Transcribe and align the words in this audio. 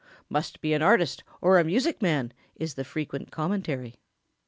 "Must 0.29 0.61
be 0.61 0.73
an 0.73 0.81
artist 0.81 1.23
or 1.41 1.59
a 1.59 1.63
music 1.63 2.01
man," 2.01 2.33
is 2.55 2.73
the 2.73 2.83
frequent 2.83 3.29
commentary. 3.29 3.97